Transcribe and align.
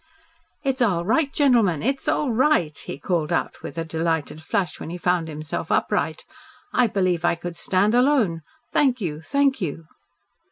"It's 0.63 0.81
all 0.81 1.05
right, 1.05 1.31
gentlemen. 1.31 1.83
It's 1.83 2.07
all 2.07 2.31
right," 2.31 2.75
he 2.75 2.97
called 2.97 3.31
out 3.31 3.61
with 3.61 3.77
a 3.77 3.85
delighted 3.85 4.41
flush, 4.41 4.79
when 4.79 4.89
he 4.89 4.97
found 4.97 5.27
himself 5.27 5.71
upright. 5.71 6.25
"I 6.73 6.87
believe 6.87 7.23
I 7.23 7.35
could 7.35 7.55
stand 7.55 7.93
alone. 7.93 8.41
Thank 8.73 8.99
you. 8.99 9.21
Thank 9.21 9.61
you." 9.61 9.85